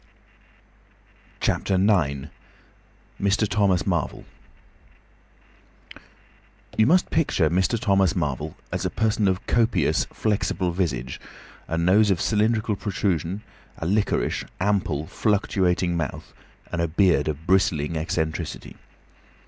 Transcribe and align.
CHAPTER 1.41 1.75
IX. 1.75 2.29
MR. 3.21 3.47
THOMAS 3.47 3.85
MARVEL 3.85 4.25
You 6.75 6.87
must 6.87 7.11
picture 7.11 7.51
Mr. 7.51 7.79
Thomas 7.79 8.15
Marvel 8.15 8.55
as 8.71 8.83
a 8.83 8.89
person 8.89 9.27
of 9.27 9.45
copious, 9.45 10.05
flexible 10.05 10.71
visage, 10.71 11.21
a 11.67 11.77
nose 11.77 12.09
of 12.09 12.19
cylindrical 12.19 12.75
protrusion, 12.75 13.43
a 13.77 13.85
liquorish, 13.85 14.43
ample, 14.59 15.05
fluctuating 15.05 15.95
mouth, 15.95 16.33
and 16.71 16.81
a 16.81 16.87
beard 16.87 17.27
of 17.27 17.45
bristling 17.45 17.95
eccentricity. 17.95 18.77